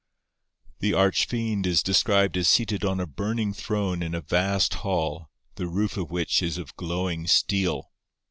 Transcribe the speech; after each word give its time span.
The 0.79 0.95
Arch 0.95 1.27
Fiend 1.27 1.67
is 1.67 1.83
described 1.83 2.35
as 2.35 2.49
seated 2.49 2.83
on 2.83 2.99
a 2.99 3.05
burning 3.05 3.53
throne 3.53 4.01
in 4.01 4.15
a 4.15 4.21
vast 4.21 4.73
hall, 4.81 5.27
the 5.57 5.67
roof 5.67 5.95
of 5.95 6.09
which 6.09 6.41
is 6.41 6.57
of 6.57 6.75
glowing 6.75 7.27
steel. 7.27 7.91